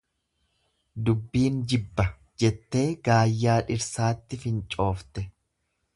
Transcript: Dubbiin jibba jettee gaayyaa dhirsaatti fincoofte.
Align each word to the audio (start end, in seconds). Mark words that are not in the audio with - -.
Dubbiin 1.09 1.59
jibba 1.73 2.07
jettee 2.45 2.87
gaayyaa 3.09 3.59
dhirsaatti 3.69 4.41
fincoofte. 4.47 5.29